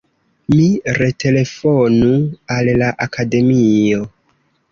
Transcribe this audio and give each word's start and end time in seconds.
Mi 0.53 0.63
retelefonu 0.99 2.09
al 2.55 2.71
la 2.83 2.89
Akademio. 3.09 4.01